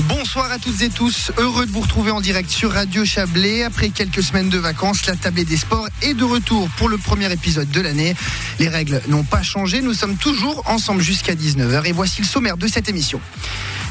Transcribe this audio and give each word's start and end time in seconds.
Bonsoir 0.00 0.50
à 0.50 0.58
toutes 0.58 0.80
et 0.80 0.88
tous, 0.88 1.32
heureux 1.36 1.66
de 1.66 1.70
vous 1.70 1.82
retrouver 1.82 2.10
en 2.12 2.22
direct 2.22 2.48
sur 2.48 2.72
Radio 2.72 3.04
Chablais. 3.04 3.62
Après 3.62 3.90
quelques 3.90 4.22
semaines 4.22 4.48
de 4.48 4.56
vacances, 4.56 5.04
la 5.04 5.16
tablée 5.16 5.44
des 5.44 5.58
sports 5.58 5.86
est 6.00 6.14
de 6.14 6.24
retour 6.24 6.66
pour 6.78 6.88
le 6.88 6.96
premier 6.96 7.30
épisode 7.30 7.70
de 7.70 7.80
l'année. 7.82 8.16
Les 8.58 8.68
règles 8.68 9.02
n'ont 9.08 9.22
pas 9.22 9.42
changé, 9.42 9.82
nous 9.82 9.92
sommes 9.92 10.16
toujours 10.16 10.62
ensemble 10.66 11.02
jusqu'à 11.02 11.34
19h 11.34 11.84
et 11.84 11.92
voici 11.92 12.22
le 12.22 12.26
sommaire 12.26 12.56
de 12.56 12.66
cette 12.68 12.88
émission. 12.88 13.20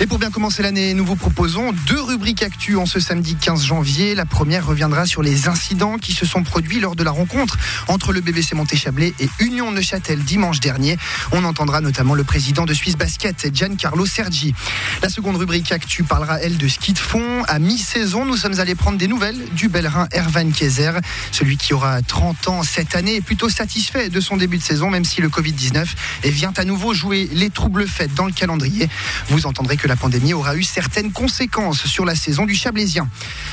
Et 0.01 0.07
pour 0.07 0.17
bien 0.17 0.31
commencer 0.31 0.63
l'année, 0.63 0.95
nous 0.95 1.05
vous 1.05 1.15
proposons 1.15 1.73
deux 1.85 2.01
rubriques 2.01 2.41
actu 2.41 2.75
en 2.75 2.87
ce 2.87 2.99
samedi 2.99 3.35
15 3.35 3.63
janvier. 3.63 4.15
La 4.15 4.25
première 4.25 4.65
reviendra 4.65 5.05
sur 5.05 5.21
les 5.21 5.47
incidents 5.47 5.99
qui 5.99 6.11
se 6.13 6.25
sont 6.25 6.41
produits 6.41 6.79
lors 6.79 6.95
de 6.95 7.03
la 7.03 7.11
rencontre 7.11 7.55
entre 7.87 8.11
le 8.11 8.19
BBC 8.19 8.55
Montéchablais 8.55 9.13
et 9.19 9.29
Union 9.39 9.69
Neuchâtel 9.71 10.17
dimanche 10.23 10.59
dernier. 10.59 10.97
On 11.33 11.43
entendra 11.43 11.81
notamment 11.81 12.15
le 12.15 12.23
président 12.23 12.65
de 12.65 12.73
Suisse 12.73 12.97
Basket, 12.97 13.53
Giancarlo 13.53 14.07
Sergi. 14.07 14.55
La 15.03 15.09
seconde 15.09 15.35
rubrique 15.35 15.71
actu 15.71 16.03
parlera, 16.03 16.41
elle, 16.41 16.57
de 16.57 16.67
ski 16.67 16.93
de 16.93 16.97
fond. 16.97 17.43
À 17.47 17.59
mi-saison, 17.59 18.25
nous 18.25 18.37
sommes 18.37 18.59
allés 18.59 18.73
prendre 18.73 18.97
des 18.97 19.07
nouvelles 19.07 19.45
du 19.53 19.69
Bellerin 19.69 20.07
Ervan 20.13 20.49
Kaiser. 20.49 20.93
Celui 21.31 21.57
qui 21.57 21.75
aura 21.75 22.01
30 22.01 22.47
ans 22.47 22.63
cette 22.63 22.95
année 22.95 23.17
est 23.17 23.21
plutôt 23.21 23.49
satisfait 23.49 24.09
de 24.09 24.19
son 24.19 24.35
début 24.35 24.57
de 24.57 24.63
saison, 24.63 24.89
même 24.89 25.05
si 25.05 25.21
le 25.21 25.29
Covid-19 25.29 25.85
vient 26.23 26.53
à 26.57 26.65
nouveau 26.65 26.95
jouer 26.95 27.29
les 27.33 27.51
troubles 27.51 27.87
faits 27.87 28.15
dans 28.15 28.25
le 28.25 28.31
calendrier. 28.31 28.89
Vous 29.29 29.45
entendrez 29.45 29.77
que 29.77 29.90
la 29.91 29.97
pandémie 29.97 30.33
aura 30.33 30.55
eu 30.55 30.63
certaines 30.63 31.11
conséquences 31.11 31.85
sur 31.85 32.05
la 32.05 32.15
saison 32.15 32.45
du 32.45 32.55
Chablaisien. 32.55 33.09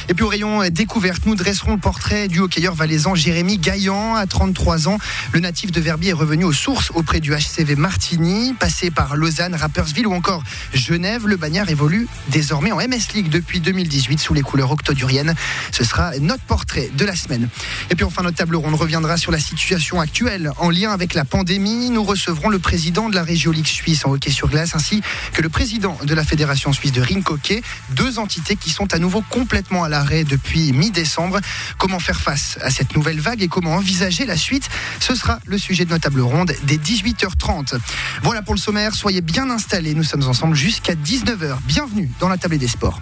Et 0.08 0.14
puis 0.14 0.22
au 0.22 0.28
rayon 0.28 0.68
découverte, 0.70 1.26
nous 1.26 1.34
dresserons 1.34 1.72
le 1.72 1.80
portrait 1.80 2.28
du 2.28 2.38
hockeyeur 2.38 2.76
valaisan 2.76 3.16
Jérémy 3.16 3.58
Gaillan. 3.58 4.14
À 4.14 4.24
33 4.24 4.86
ans, 4.86 4.98
le 5.32 5.40
natif 5.40 5.72
de 5.72 5.80
Verbier 5.80 6.10
est 6.10 6.12
revenu 6.12 6.44
aux 6.44 6.52
sources 6.52 6.92
auprès 6.94 7.18
du 7.18 7.32
HCV 7.32 7.74
Martigny. 7.74 8.54
Passé 8.54 8.92
par 8.92 9.16
Lausanne, 9.16 9.56
Rappersville 9.56 10.06
ou 10.06 10.14
encore 10.14 10.44
Genève, 10.72 11.26
le 11.26 11.36
bagnard 11.36 11.70
évolue 11.70 12.06
désormais 12.28 12.70
en 12.70 12.76
MS 12.76 13.14
League 13.14 13.30
depuis 13.30 13.58
2018 13.58 14.20
sous 14.20 14.32
les 14.32 14.42
couleurs 14.42 14.70
octoduriennes. 14.70 15.34
Ce 15.72 15.82
sera 15.82 16.16
notre 16.20 16.44
portrait 16.44 16.88
de 16.96 17.04
la 17.04 17.16
semaine. 17.16 17.48
Et 17.90 17.96
puis 17.96 18.04
enfin, 18.04 18.22
notre 18.22 18.36
table 18.36 18.54
ronde 18.54 18.76
reviendra 18.76 19.16
sur 19.16 19.32
la 19.32 19.40
situation 19.40 20.00
actuelle 20.00 20.52
en 20.58 20.70
lien 20.70 20.92
avec 20.92 21.14
la 21.14 21.24
pandémie. 21.24 21.90
Nous 21.90 22.04
recevrons 22.04 22.48
le 22.48 22.60
président 22.60 23.08
de 23.08 23.16
la 23.16 23.24
région 23.24 23.50
Ligue 23.50 23.66
suisse 23.66 24.04
en 24.04 24.12
hockey 24.12 24.30
sur 24.30 24.48
glace 24.48 24.76
ainsi 24.76 25.02
que 25.32 25.42
le 25.42 25.48
président 25.48 25.98
de 26.04 26.14
la 26.14 26.27
Fédération 26.28 26.74
suisse 26.74 26.92
de 26.92 27.00
ring 27.00 27.24
hockey, 27.30 27.62
deux 27.90 28.18
entités 28.18 28.54
qui 28.54 28.68
sont 28.68 28.92
à 28.92 28.98
nouveau 28.98 29.22
complètement 29.30 29.82
à 29.84 29.88
l'arrêt 29.88 30.24
depuis 30.24 30.72
mi-décembre. 30.72 31.40
Comment 31.78 31.98
faire 31.98 32.20
face 32.20 32.58
à 32.60 32.70
cette 32.70 32.94
nouvelle 32.94 33.18
vague 33.18 33.42
et 33.42 33.48
comment 33.48 33.74
envisager 33.74 34.26
la 34.26 34.36
suite? 34.36 34.68
Ce 35.00 35.14
sera 35.14 35.40
le 35.46 35.56
sujet 35.56 35.86
de 35.86 35.90
notre 35.90 36.02
table 36.02 36.20
ronde 36.20 36.52
dès 36.64 36.76
18h30. 36.76 37.78
Voilà 38.22 38.42
pour 38.42 38.54
le 38.54 38.60
sommaire, 38.60 38.94
soyez 38.94 39.22
bien 39.22 39.48
installés, 39.48 39.94
nous 39.94 40.04
sommes 40.04 40.24
ensemble 40.24 40.54
jusqu'à 40.54 40.94
19h. 40.94 41.56
Bienvenue 41.66 42.10
dans 42.20 42.28
la 42.28 42.36
table 42.36 42.58
des 42.58 42.68
sports. 42.68 43.00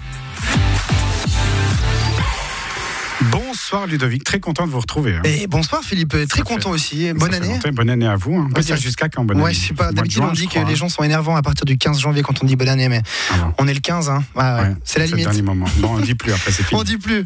Bonsoir 3.68 3.88
Ludovic, 3.88 4.22
très 4.22 4.38
content 4.38 4.64
de 4.64 4.70
vous 4.70 4.78
retrouver. 4.78 5.16
hein. 5.16 5.22
Et 5.24 5.48
bonsoir 5.48 5.82
Philippe, 5.82 6.10
très 6.28 6.38
Ça 6.38 6.42
content 6.44 6.68
fait- 6.68 6.74
aussi. 6.76 7.12
Bonne 7.14 7.34
année. 7.34 7.48
longtemps. 7.48 7.68
Bonne 7.72 7.90
année 7.90 8.06
à 8.06 8.14
vous. 8.14 8.36
hein. 8.36 8.44
Ouais, 8.54 8.62
C'est 8.62 8.68
ça- 8.68 8.76
jusqu'à 8.76 9.08
quand 9.08 9.24
bonne 9.24 9.38
année 9.38 9.44
Ouais, 9.46 9.52
je 9.54 9.58
sais 9.58 9.74
pas. 9.74 9.90
D'habitude, 9.90 10.22
on 10.22 10.30
dit 10.30 10.46
que 10.46 10.60
les 10.60 10.76
gens 10.76 10.88
sont 10.88 11.02
énervants 11.02 11.34
à 11.34 11.42
partir 11.42 11.64
du 11.64 11.76
15 11.76 11.98
janvier 11.98 12.22
quand 12.22 12.44
on 12.44 12.46
dit 12.46 12.54
bonne 12.54 12.68
année, 12.68 12.88
mais 12.88 13.02
Ah 13.32 13.38
bon. 13.38 13.54
on 13.58 13.66
est 13.66 13.74
le 13.74 13.80
15, 13.80 14.08
hein. 14.08 14.22
Ouais. 14.36 14.72
C'est 14.84 15.00
la 15.00 15.06
le 15.06 15.10
limite. 15.10 15.24
dernier 15.24 15.42
moment. 15.42 15.66
Bon, 15.78 15.94
on 15.94 15.98
ne 15.98 16.04
dit 16.04 16.14
plus 16.14 16.32
après, 16.32 16.52
c'est 16.52 16.62
fini. 16.64 16.80
On 16.80 16.84
dit 16.84 16.96
plus. 16.96 17.24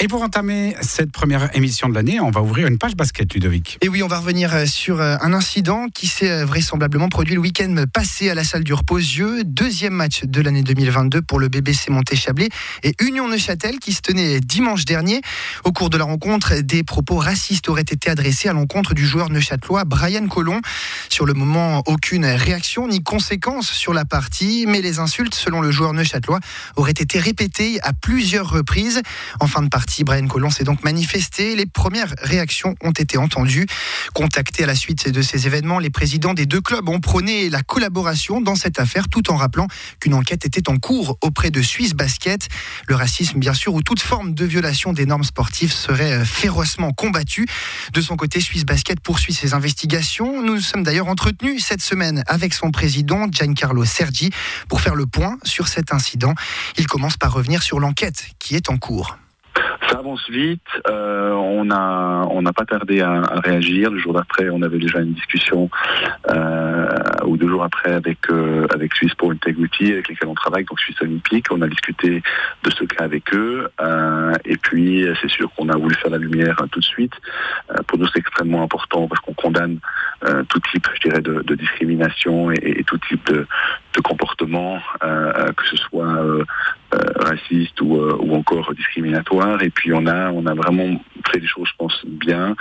Et 0.00 0.08
pour 0.08 0.22
entamer 0.22 0.76
cette 0.80 1.12
première 1.12 1.54
émission 1.56 1.88
de 1.88 1.94
l'année, 1.94 2.20
on 2.20 2.30
va 2.30 2.42
ouvrir 2.42 2.66
une 2.66 2.78
page 2.78 2.96
basket, 2.96 3.32
Ludovic. 3.32 3.78
Et 3.80 3.88
oui, 3.88 4.02
on 4.02 4.08
va 4.08 4.18
revenir 4.18 4.54
euh, 4.54 4.66
sur 4.66 5.00
euh, 5.00 5.16
un 5.20 5.32
incident 5.32 5.86
qui 5.88 6.06
s'est 6.06 6.30
euh, 6.30 6.44
vraisemblablement 6.44 7.08
produit 7.08 7.34
le 7.34 7.40
week-end 7.40 7.84
passé 7.92 8.28
à 8.28 8.34
la 8.34 8.44
salle 8.44 8.64
du 8.64 8.74
Repos-Yeux. 8.74 9.44
Deuxième 9.44 9.94
match 9.94 10.24
de 10.24 10.40
l'année 10.40 10.62
2022 10.62 11.22
pour 11.22 11.38
le 11.38 11.48
BBC 11.48 11.90
Montéchablais 11.90 12.48
et 12.82 12.94
Union 13.00 13.28
Neuchâtel 13.28 13.78
qui 13.78 13.92
se 13.92 14.00
tenait 14.00 14.40
dimanche 14.40 14.84
dernier. 14.84 15.20
Au 15.64 15.72
cours 15.72 15.90
de 15.90 15.96
la 15.96 16.04
rencontre, 16.04 16.54
des 16.60 16.82
propos 16.82 17.16
racistes 17.16 17.68
auraient 17.68 17.82
été 17.82 18.10
adressés 18.10 18.48
à 18.48 18.52
l'encontre 18.52 18.94
du 18.94 19.06
joueur 19.06 19.30
neuchâtelois 19.30 19.84
Brian 19.84 20.26
Collomb. 20.26 20.60
Sur 21.08 21.26
le 21.26 21.34
moment, 21.34 21.82
aucune 21.86 22.26
réaction 22.26 22.88
ni 22.88 23.02
conséquence 23.02 23.70
sur 23.70 23.94
la 23.94 24.04
partie, 24.04 24.66
mais 24.66 24.80
les 24.80 24.98
insultes, 24.98 25.34
selon 25.34 25.60
le 25.60 25.70
joueur 25.70 25.92
neuchâtelois, 25.92 26.40
auraient 26.76 26.90
été 26.92 27.18
répétées 27.18 27.80
à 27.82 27.92
plusieurs 27.92 28.50
reprises. 28.50 29.02
En 29.40 29.46
de 29.64 29.68
partie, 29.68 30.04
Brian 30.04 30.26
Collomb 30.26 30.50
s'est 30.50 30.64
donc 30.64 30.84
manifesté. 30.84 31.56
Les 31.56 31.66
premières 31.66 32.14
réactions 32.22 32.74
ont 32.82 32.92
été 32.92 33.18
entendues. 33.18 33.66
Contactés 34.14 34.64
à 34.64 34.66
la 34.66 34.74
suite 34.74 35.08
de 35.08 35.22
ces 35.22 35.46
événements, 35.46 35.78
les 35.78 35.90
présidents 35.90 36.34
des 36.34 36.46
deux 36.46 36.60
clubs 36.60 36.88
ont 36.88 37.00
prôné 37.00 37.50
la 37.50 37.62
collaboration 37.62 38.40
dans 38.40 38.54
cette 38.54 38.78
affaire 38.78 39.08
tout 39.08 39.30
en 39.30 39.36
rappelant 39.36 39.66
qu'une 40.00 40.14
enquête 40.14 40.46
était 40.46 40.68
en 40.68 40.76
cours 40.76 41.18
auprès 41.22 41.50
de 41.50 41.62
Suisse 41.62 41.94
Basket. 41.94 42.48
Le 42.86 42.94
racisme, 42.94 43.38
bien 43.38 43.54
sûr, 43.54 43.74
ou 43.74 43.82
toute 43.82 44.00
forme 44.00 44.34
de 44.34 44.44
violation 44.44 44.92
des 44.92 45.06
normes 45.06 45.24
sportives 45.24 45.72
serait 45.72 46.12
euh, 46.12 46.24
férocement 46.24 46.92
combattu. 46.92 47.46
De 47.92 48.00
son 48.00 48.16
côté, 48.16 48.40
Suisse 48.40 48.64
Basket 48.64 49.00
poursuit 49.00 49.34
ses 49.34 49.54
investigations. 49.54 50.42
Nous 50.42 50.60
sommes 50.60 50.82
d'ailleurs 50.82 51.08
entretenus 51.08 51.64
cette 51.64 51.82
semaine 51.82 52.22
avec 52.26 52.54
son 52.54 52.70
président, 52.70 53.26
Giancarlo 53.30 53.84
Sergi, 53.84 54.30
pour 54.68 54.80
faire 54.80 54.94
le 54.94 55.06
point 55.06 55.38
sur 55.44 55.68
cet 55.68 55.92
incident. 55.92 56.34
Il 56.76 56.86
commence 56.86 57.16
par 57.16 57.32
revenir 57.32 57.62
sur 57.62 57.80
l'enquête 57.80 58.26
qui 58.38 58.54
est 58.54 58.70
en 58.70 58.76
cours. 58.76 59.16
Ça 59.94 60.00
avance 60.00 60.28
vite. 60.28 60.60
euh, 60.88 61.30
on 61.30 62.42
n'a 62.42 62.52
pas 62.52 62.64
tardé 62.64 63.00
à, 63.00 63.20
réagir. 63.44 63.92
Le 63.92 63.98
jour 63.98 64.12
d'après, 64.12 64.48
on 64.50 64.60
avait 64.62 64.78
déjà 64.78 64.98
une 64.98 65.12
discussion, 65.12 65.70
euh, 66.30 66.88
ou 67.24 67.36
deux 67.36 67.48
jours 67.48 67.62
après 67.62 67.92
avec 67.92 68.18
euh, 68.28 68.66
avec 68.74 68.92
Suisse 68.96 69.14
pour 69.14 69.30
Integrity, 69.30 69.92
avec 69.92 70.08
lesquels 70.08 70.28
on 70.28 70.34
travaille, 70.34 70.64
donc 70.64 70.80
Suisse 70.80 71.00
Olympique. 71.00 71.46
On 71.52 71.62
a 71.62 71.68
discuté 71.68 72.24
de 72.64 72.70
ce 72.70 72.82
cas 72.82 73.04
avec 73.04 73.32
eux. 73.34 73.68
et 74.44 74.56
puis, 74.56 75.06
c'est 75.22 75.30
sûr 75.30 75.48
qu'on 75.54 75.68
a 75.68 75.76
voulu 75.76 75.94
faire 75.94 76.10
la 76.10 76.18
lumière 76.18 76.60
euh, 76.60 76.66
tout 76.66 76.80
de 76.80 76.84
suite. 76.84 77.14
Pour 77.86 77.96
nous, 77.96 78.08
c'est 78.08 78.18
extrêmement 78.18 78.62
important 78.62 79.06
parce 79.06 79.20
qu'on 79.20 79.34
condamne 79.34 79.78
euh, 80.24 80.42
tout 80.48 80.60
type, 80.72 80.86
je 80.94 81.08
dirais, 81.08 81.20
de, 81.22 81.54
discrimination 81.54 82.50
et, 82.50 82.82
tout 82.84 82.98
type 83.08 83.26
de, 83.32 83.46
comportement, 84.02 84.80
euh, 85.02 85.52
que 85.52 85.66
ce 85.66 85.76
soit 85.76 86.06
euh, 86.06 86.44
euh, 86.94 86.98
raciste 87.16 87.80
ou, 87.80 87.96
euh, 87.96 88.18
encore 88.32 88.74
discriminatoire. 88.74 89.62
Et 89.62 89.70
puis 89.70 89.92
on 89.92 90.06
a 90.06 90.30
on 90.30 90.46
a 90.46 90.54
vraiment 90.54 91.00
fait 91.30 91.40
des 91.40 91.46
choses, 91.46 91.68
je 91.68 91.76
pense, 91.78 92.04
bien 92.06 92.56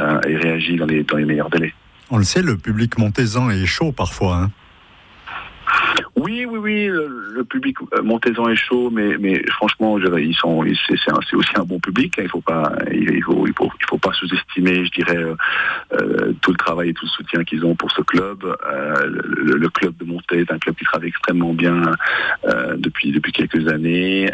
euh, 0.00 0.20
et 0.26 0.36
réagi 0.36 0.76
dans 0.76 0.86
les 0.86 1.04
dans 1.04 1.16
les 1.16 1.24
meilleurs 1.24 1.50
délais. 1.50 1.74
On 2.10 2.18
le 2.18 2.24
sait, 2.24 2.42
le 2.42 2.56
public 2.56 2.98
montaisan 2.98 3.50
est 3.50 3.66
chaud 3.66 3.92
parfois. 3.92 4.36
hein. 4.36 4.50
Oui, 6.28 6.44
oui, 6.44 6.58
oui, 6.58 6.86
le, 6.88 7.42
public 7.42 7.78
euh, 7.94 8.02
montaisan 8.02 8.50
est 8.50 8.54
chaud, 8.54 8.90
mais, 8.90 9.42
franchement, 9.48 9.96
ils 9.98 10.34
sont, 10.34 10.62
c'est, 10.86 11.34
aussi 11.34 11.50
un 11.56 11.64
bon 11.64 11.80
public. 11.80 12.18
hein, 12.18 12.22
il 12.24 12.28
faut 12.28 12.42
pas, 12.42 12.70
il, 12.92 13.22
faut, 13.24 13.96
pas 13.96 14.12
sous-estimer, 14.12 14.84
je 14.84 14.90
dirais, 14.90 15.16
euh, 15.16 15.34
euh, 15.94 16.34
tout 16.42 16.50
le 16.50 16.58
travail 16.58 16.90
et 16.90 16.92
tout 16.92 17.06
le 17.06 17.10
soutien 17.10 17.44
qu'ils 17.44 17.64
ont 17.64 17.74
pour 17.74 17.90
ce 17.92 18.02
club. 18.02 18.44
Le, 18.60 19.68
club 19.70 19.96
de 19.96 20.04
Montaigne 20.04 20.40
est 20.40 20.52
un 20.52 20.58
club 20.58 20.76
qui 20.76 20.84
travaille 20.84 21.08
extrêmement 21.08 21.54
bien 21.54 21.80
depuis 22.76 23.32
quelques 23.32 23.66
années. 23.66 24.30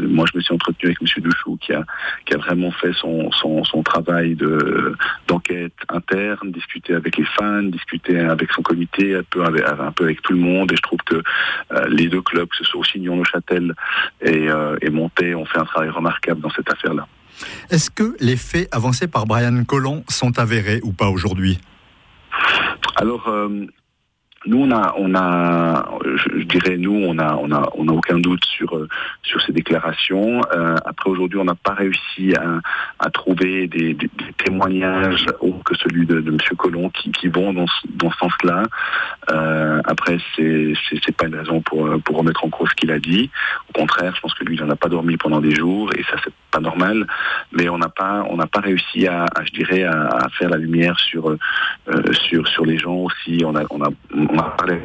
Moi, 0.00 0.24
je 0.32 0.38
me 0.38 0.42
suis 0.42 0.54
entretenu 0.54 0.86
avec 0.86 1.02
Monsieur 1.02 1.20
Douchou, 1.20 1.58
qui 1.58 1.74
a 1.74 2.38
vraiment 2.38 2.70
fait 2.70 2.92
son 2.94 3.82
travail 3.84 4.34
de 4.34 4.94
d'enquête 5.26 5.74
interne, 5.90 6.50
discuter 6.52 6.94
avec 6.94 7.16
les 7.16 7.24
fans, 7.24 7.62
discuter 7.62 8.18
avec 8.18 8.50
son 8.52 8.62
comité, 8.62 9.16
un 9.16 9.22
peu 9.22 9.44
avec, 9.44 9.64
un 9.64 9.92
peu 9.92 10.04
avec 10.04 10.22
tout 10.22 10.32
le 10.32 10.38
monde. 10.38 10.72
Et 10.72 10.76
je 10.76 10.82
trouve 10.82 11.00
que 11.04 11.17
euh, 11.72 11.86
les 11.88 12.08
deux 12.08 12.22
clubs, 12.22 12.48
que 12.48 12.56
ce 12.56 12.64
soit 12.64 12.80
aussi 12.80 12.98
Union-Neuchâtel 12.98 13.74
et, 14.20 14.48
euh, 14.48 14.76
et 14.80 14.90
Monté, 14.90 15.34
ont 15.34 15.44
fait 15.44 15.58
un 15.58 15.64
travail 15.64 15.90
remarquable 15.90 16.40
dans 16.40 16.50
cette 16.50 16.70
affaire-là. 16.70 17.06
Est-ce 17.70 17.90
que 17.90 18.16
les 18.20 18.36
faits 18.36 18.68
avancés 18.72 19.06
par 19.06 19.26
Brian 19.26 19.64
Collomb 19.64 20.02
sont 20.08 20.38
avérés 20.38 20.80
ou 20.82 20.92
pas 20.92 21.08
aujourd'hui? 21.08 21.58
Alors, 22.96 23.28
euh, 23.28 23.66
nous, 24.46 24.58
on 24.62 24.70
a, 24.70 24.94
on 24.96 25.14
a, 25.16 25.88
je, 26.04 26.44
dirais, 26.44 26.76
nous, 26.76 26.94
on 26.94 27.18
a, 27.18 27.34
on 27.34 27.50
a, 27.50 27.68
on 27.74 27.88
a 27.88 27.92
aucun 27.92 28.18
doute 28.18 28.44
sur 28.44 28.76
euh, 28.76 28.88
sur 29.22 29.42
ces 29.42 29.52
déclarations. 29.52 30.42
Euh, 30.52 30.76
après, 30.86 31.10
aujourd'hui, 31.10 31.38
on 31.40 31.44
n'a 31.44 31.56
pas 31.56 31.74
réussi 31.74 32.34
à, 32.36 32.60
à 33.00 33.10
trouver 33.10 33.66
des, 33.66 33.94
des- 33.94 34.08
témoignages 34.44 35.26
autres 35.40 35.64
que 35.64 35.74
celui 35.76 36.06
de, 36.06 36.20
de 36.20 36.30
Monsieur 36.30 36.54
Collomb 36.54 36.88
qui, 36.90 37.10
qui 37.12 37.28
vont 37.28 37.52
dans, 37.52 37.66
ce- 37.66 37.86
dans 37.90 38.10
ce 38.12 38.18
sens-là. 38.18 38.62
Euh, 39.30 39.80
après, 39.84 40.18
c'est 40.36 40.72
c'est 40.88 41.00
c'est 41.04 41.16
pas 41.16 41.26
une 41.26 41.34
raison 41.34 41.60
pour 41.60 41.86
euh, 41.86 41.98
pour 41.98 42.16
remettre 42.16 42.44
en 42.44 42.48
cause 42.48 42.68
ce 42.70 42.74
qu'il 42.76 42.92
a 42.92 42.98
dit. 43.00 43.30
Au 43.68 43.72
contraire, 43.78 44.14
je 44.14 44.20
pense 44.20 44.34
que 44.34 44.44
lui, 44.44 44.56
il 44.56 44.62
n'en 44.64 44.70
a 44.70 44.76
pas 44.76 44.88
dormi 44.88 45.16
pendant 45.16 45.40
des 45.40 45.54
jours 45.54 45.90
et 45.94 46.02
ça, 46.04 46.16
c'est 46.24 46.32
pas 46.52 46.60
normal. 46.60 47.06
Mais 47.52 47.68
on 47.68 47.76
n'a 47.78 47.88
pas, 47.88 48.24
on 48.30 48.36
n'a 48.36 48.46
pas 48.46 48.60
réussi 48.60 49.06
à, 49.08 49.24
à, 49.24 49.44
je 49.44 49.50
dirais, 49.52 49.82
à, 49.82 50.06
à 50.06 50.28
faire 50.30 50.48
la 50.48 50.56
lumière 50.58 50.98
sur 51.00 51.28
euh, 51.30 51.38
sur 52.12 52.46
sur 52.48 52.64
les 52.64 52.78
gens 52.78 52.94
aussi. 52.94 53.42
On 53.44 53.54
a 53.56 53.64
on 53.70 53.82
a 53.82 53.88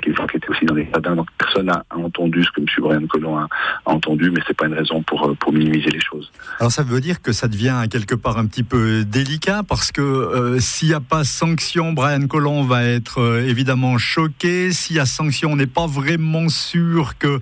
les 0.05 0.13
gens 0.13 0.27
qui 0.27 0.37
étaient 0.37 0.49
aussi 0.49 0.65
dans 0.65 0.75
gradins, 0.75 1.15
donc 1.15 1.27
personne 1.37 1.67
n'a 1.67 1.83
entendu 1.89 2.43
ce 2.43 2.51
que 2.51 2.61
M. 2.61 2.67
Brian 2.79 3.07
Collomb 3.07 3.37
a, 3.37 3.47
entendu, 3.85 4.31
mais 4.31 4.41
c'est 4.47 4.55
pas 4.55 4.67
une 4.67 4.73
raison 4.73 5.01
pour, 5.03 5.35
pour 5.37 5.53
minimiser 5.53 5.89
les 5.89 5.99
choses. 5.99 6.31
Alors 6.59 6.71
ça 6.71 6.83
veut 6.83 7.01
dire 7.01 7.21
que 7.21 7.31
ça 7.31 7.47
devient 7.47 7.83
quelque 7.89 8.15
part 8.15 8.37
un 8.37 8.45
petit 8.45 8.63
peu 8.63 9.03
délicat 9.03 9.61
parce 9.67 9.91
que 9.91 10.57
s'il 10.59 10.89
n'y 10.89 10.93
a 10.93 10.99
pas 10.99 11.23
sanction, 11.23 11.93
Brian 11.93 12.27
Collomb 12.27 12.63
va 12.63 12.83
être 12.83 13.41
évidemment 13.45 13.97
choqué. 13.97 14.71
S'il 14.71 14.97
y 14.97 14.99
a 14.99 15.05
sanction, 15.05 15.51
on 15.51 15.55
n'est 15.55 15.67
pas 15.67 15.87
vraiment 15.87 16.49
sûr 16.49 17.17
que 17.17 17.39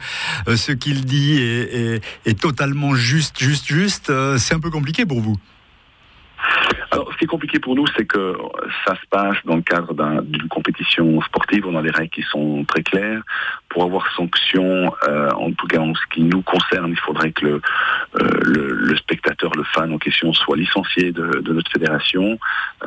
ce 0.47 0.71
qu'il 0.71 1.05
dit 1.05 1.39
est, 1.41 2.39
totalement 2.39 2.95
juste, 2.95 3.39
juste, 3.39 3.67
juste. 3.67 4.11
c'est 4.37 4.55
un 4.55 4.59
peu 4.59 4.69
compliqué 4.69 5.05
pour 5.05 5.21
vous. 5.21 5.37
Alors, 6.93 7.09
ce 7.13 7.17
qui 7.17 7.23
est 7.23 7.27
compliqué 7.27 7.57
pour 7.59 7.73
nous, 7.73 7.85
c'est 7.95 8.05
que 8.05 8.35
ça 8.85 8.95
se 8.95 9.07
passe 9.09 9.37
dans 9.45 9.55
le 9.55 9.61
cadre 9.61 9.93
d'une 10.23 10.49
compétition 10.49 11.21
sportive. 11.21 11.65
On 11.65 11.77
a 11.77 11.81
des 11.81 11.89
règles 11.89 12.09
qui 12.09 12.23
sont 12.23 12.65
très 12.65 12.83
claires. 12.83 13.21
Pour 13.69 13.83
avoir 13.83 14.13
sanction, 14.13 14.93
euh, 15.07 15.31
en 15.31 15.53
tout 15.53 15.67
cas 15.67 15.79
en 15.79 15.95
ce 15.95 16.01
qui 16.13 16.23
nous 16.23 16.41
concerne, 16.41 16.91
il 16.91 16.99
faudrait 16.99 17.31
que 17.31 17.45
le, 17.45 17.61
euh, 18.19 18.95
spectateur, 18.97 19.51
le 19.55 19.63
fan 19.63 19.93
en 19.93 19.97
question, 19.97 20.33
soit 20.33 20.57
licencié 20.57 21.13
de, 21.13 21.53
notre 21.53 21.71
fédération, 21.71 22.37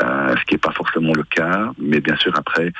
euh, 0.02 0.34
ce 0.36 0.44
qui 0.44 0.54
n'est 0.54 0.58
pas 0.58 0.72
forcément 0.72 1.14
le 1.14 1.22
cas. 1.22 1.70
Mais 1.78 2.00
bien 2.00 2.16
sûr, 2.16 2.34
après, 2.36 2.72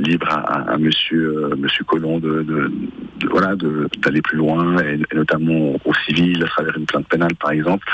libre 0.00 0.28
à, 0.28 0.72
à, 0.72 0.76
Monsieur 0.76 1.54
Monsieur 1.56 1.84
Collomb 1.84 2.20
de, 2.20 2.70
voilà 3.30 3.54
d'aller 3.56 4.20
plus 4.20 4.36
loin, 4.36 4.76
et, 4.80 5.00
notamment 5.14 5.76
au 5.82 5.94
civil, 6.06 6.44
à 6.44 6.48
travers 6.48 6.76
une 6.76 6.84
plainte 6.84 7.08
pénale, 7.08 7.34
par 7.36 7.52
exemple. 7.52 7.86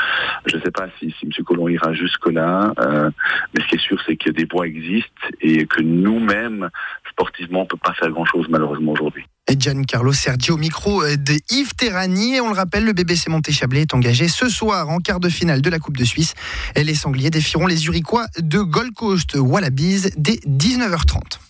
Je 0.47 0.57
ne 0.57 0.63
sais 0.63 0.73
pas 0.73 0.89
si, 0.99 1.15
si 1.21 1.27
Monsieur 1.27 1.45
Collomb 1.45 1.69
ira 1.69 1.93
jusque 1.93 2.27
là. 2.33 2.64
Euh, 2.79 3.11
mais 3.53 3.63
ce 3.63 3.69
qui 3.69 3.75
est 3.77 3.87
sûr, 3.87 4.01
c'est 4.07 4.17
que 4.17 4.31
des 4.31 4.47
voies 4.51 4.67
existent 4.67 5.29
et 5.41 5.67
que 5.67 5.83
nous-mêmes, 5.83 6.69
sportivement, 7.11 7.61
on 7.61 7.65
ne 7.65 7.69
peut 7.69 7.77
pas 7.77 7.95
faire 7.95 8.11
grand-chose 8.11 8.47
malheureusement 8.49 8.93
aujourd'hui. 8.93 9.25
Et 9.47 9.57
Giancarlo 9.59 10.13
Sergio 10.13 10.55
au 10.55 10.59
micro 10.59 11.03
de 11.03 11.35
Yves 11.51 11.75
Terrani. 11.75 12.37
Et 12.37 12.41
on 12.41 12.49
le 12.49 12.57
rappelle, 12.57 12.85
le 12.85 12.95
BBC 12.95 13.29
Montéchablais 13.29 13.83
est 13.83 13.95
engagé 13.95 14.29
ce 14.29 14.49
soir 14.49 14.89
en 14.89 14.99
quart 14.99 15.21
de 15.21 15.29
finale 15.29 15.61
de 15.61 15.69
la 15.69 15.79
Coupe 15.79 15.99
de 15.99 16.05
Suisse. 16.05 16.35
Et 16.77 16.85
les 16.85 16.95
Sangliers 16.95 17.31
défieront 17.31 17.67
les 17.67 17.87
Uriquois 17.87 18.27
de 18.39 18.61
Gold 18.61 18.95
Coast 18.95 19.37
Wallabies 19.37 20.11
dès 20.17 20.37
19h30. 20.47 21.45